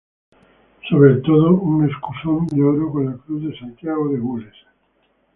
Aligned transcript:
Sobre 0.89 1.11
el 1.11 1.21
todo, 1.21 1.51
un 1.61 1.87
escusón 1.87 2.47
de 2.47 2.63
oro 2.63 2.91
con 2.91 3.05
la 3.05 3.17
Cruz 3.17 3.43
de 3.43 3.59
Santiago 3.59 4.09
de 4.11 4.17
gules. 4.17 4.53